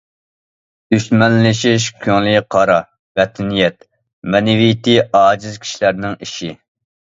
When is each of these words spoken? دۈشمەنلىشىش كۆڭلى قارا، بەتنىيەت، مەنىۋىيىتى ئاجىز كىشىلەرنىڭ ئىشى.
دۈشمەنلىشىش 0.93 1.85
كۆڭلى 2.05 2.33
قارا، 2.55 2.77
بەتنىيەت، 3.19 3.77
مەنىۋىيىتى 4.37 4.97
ئاجىز 5.21 5.61
كىشىلەرنىڭ 5.67 6.19
ئىشى. 6.27 6.51